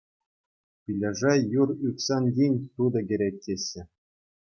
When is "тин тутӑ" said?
2.37-3.01